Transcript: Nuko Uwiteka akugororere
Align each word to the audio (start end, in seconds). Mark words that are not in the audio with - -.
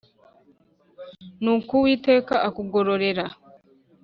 Nuko 1.43 1.71
Uwiteka 1.79 2.35
akugororere 2.47 3.23